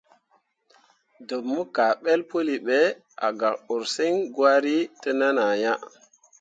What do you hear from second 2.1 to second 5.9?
pəli ɓe, a gak ursəŋ gwari təʼnan ah ya.